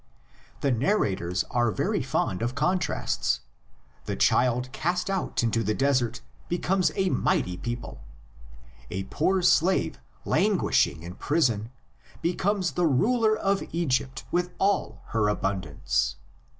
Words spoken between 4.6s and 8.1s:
cast out into the desert becomes a mighty people;